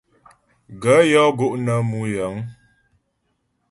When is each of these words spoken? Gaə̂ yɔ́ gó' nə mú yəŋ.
Gaə̂ 0.81 1.01
yɔ́ 1.11 1.25
gó' 1.37 1.57
nə 1.65 1.73
mú 1.89 1.99
yəŋ. 2.15 2.33